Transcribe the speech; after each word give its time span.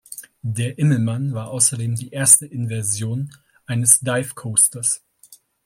Der 0.41 0.79
Immelmann 0.79 1.35
war 1.35 1.49
außerdem 1.51 1.93
die 1.93 2.09
erste 2.09 2.47
Inversion 2.47 3.31
eines 3.67 3.99
Dive 3.99 4.33
Coasters. 4.33 5.03